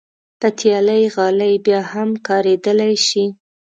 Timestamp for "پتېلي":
0.39-1.01